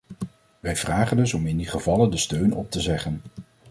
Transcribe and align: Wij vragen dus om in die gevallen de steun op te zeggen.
Wij 0.59 0.75
vragen 0.75 1.17
dus 1.17 1.33
om 1.33 1.47
in 1.47 1.57
die 1.57 1.67
gevallen 1.67 2.09
de 2.11 2.17
steun 2.17 2.53
op 2.53 2.71
te 2.71 2.81
zeggen. 2.81 3.21